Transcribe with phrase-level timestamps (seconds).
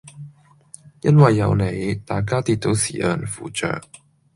[1.01, 3.79] 因為有你，大家跌倒時有人扶著